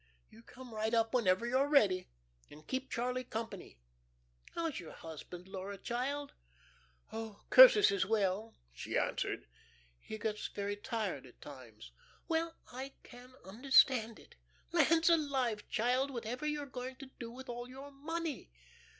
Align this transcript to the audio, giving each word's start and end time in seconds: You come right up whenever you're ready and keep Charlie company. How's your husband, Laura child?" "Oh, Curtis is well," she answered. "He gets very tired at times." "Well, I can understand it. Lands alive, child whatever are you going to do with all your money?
You 0.31 0.41
come 0.41 0.73
right 0.73 0.95
up 0.95 1.13
whenever 1.13 1.45
you're 1.45 1.67
ready 1.67 2.09
and 2.49 2.65
keep 2.67 2.89
Charlie 2.89 3.23
company. 3.23 3.77
How's 4.55 4.79
your 4.79 4.93
husband, 4.93 5.47
Laura 5.47 5.77
child?" 5.77 6.33
"Oh, 7.13 7.43
Curtis 7.51 7.91
is 7.91 8.03
well," 8.03 8.57
she 8.73 8.97
answered. 8.97 9.45
"He 9.99 10.17
gets 10.17 10.47
very 10.47 10.75
tired 10.75 11.27
at 11.27 11.39
times." 11.39 11.91
"Well, 12.27 12.55
I 12.73 12.95
can 13.03 13.35
understand 13.45 14.17
it. 14.17 14.37
Lands 14.71 15.07
alive, 15.07 15.69
child 15.69 16.09
whatever 16.09 16.45
are 16.45 16.47
you 16.47 16.65
going 16.65 16.95
to 16.95 17.11
do 17.19 17.29
with 17.29 17.47
all 17.47 17.69
your 17.69 17.91
money? 17.91 18.49